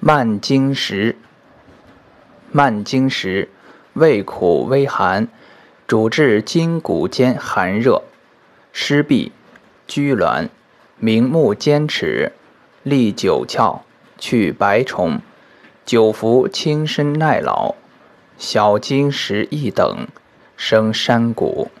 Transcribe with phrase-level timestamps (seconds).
[0.00, 1.16] 慢经石，
[2.52, 3.48] 慢经石，
[3.94, 5.26] 味苦微寒，
[5.88, 8.04] 主治筋骨间寒热、
[8.72, 9.32] 湿痹、
[9.88, 10.50] 拘挛，
[10.98, 12.30] 明目坚齿，
[12.84, 13.80] 利九窍，
[14.18, 15.20] 去白虫，
[15.84, 17.74] 久服轻身耐老。
[18.38, 20.06] 小经石一等，
[20.56, 21.72] 生山谷。